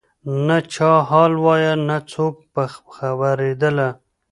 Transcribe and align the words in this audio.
نه 0.47 0.57
چا 0.73 0.91
حال 1.09 1.33
وایه 1.43 1.73
نه 1.87 1.97
څوک 2.11 2.35
په 2.53 2.63
خبرېدله 2.95 3.89